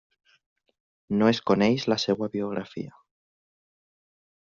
No 1.19 1.29
es 1.33 1.43
coneix 1.51 1.87
la 1.95 1.99
seva 2.07 2.33
biografia. 2.39 2.99